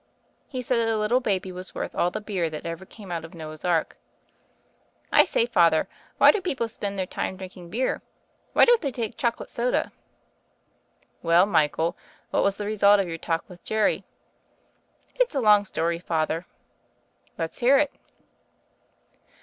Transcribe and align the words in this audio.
He 0.47 0.63
said 0.63 0.77
that 0.79 0.91
a 0.91 0.97
little 0.97 1.19
baby 1.19 1.51
was 1.51 1.75
worth 1.75 1.93
all 1.93 2.09
the 2.09 2.19
beer 2.19 2.49
that 2.49 2.65
ever 2.65 2.87
came 2.87 3.11
out 3.11 3.23
of 3.23 3.35
Noah's 3.35 3.63
ark. 3.63 3.97
"I 5.11 5.25
say. 5.25 5.45
Father, 5.45 5.87
why 6.17 6.31
do 6.31 6.41
people 6.41 6.67
spend 6.67 6.97
their 6.97 7.05
time 7.05 7.37
drinking 7.37 7.69
beer? 7.69 8.01
Why 8.53 8.65
don't 8.65 8.81
they 8.81 8.91
take 8.91 9.15
choco 9.15 9.43
late 9.43 9.51
soda?" 9.51 9.91
"Well, 11.21 11.45
Michael 11.45 11.95
what 12.31 12.41
was 12.43 12.57
the 12.57 12.65
result 12.65 12.99
of 12.99 13.07
your 13.07 13.19
talk 13.19 13.47
with 13.47 13.63
Jerry?" 13.63 14.03
"It's 15.19 15.35
a 15.35 15.39
long 15.39 15.65
story, 15.65 15.99
Father." 15.99 16.47
"Let's 17.37 17.59
hear 17.59 17.77
it." 17.77 17.91